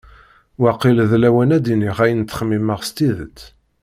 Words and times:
Waqil 0.61 0.97
d 1.09 1.11
lawan 1.21 1.53
ad 1.57 1.61
d-iniɣ 1.65 1.97
ayen 2.03 2.21
ttxemmimeɣ 2.25 2.79
s 2.87 2.89
tidet. 2.95 3.39